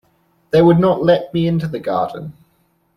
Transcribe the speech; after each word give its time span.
They 0.49 0.63
would 0.63 0.79
not 0.79 1.03
let 1.03 1.31
me 1.31 1.45
into 1.47 1.67
the 1.67 1.77
garden. 1.77 2.33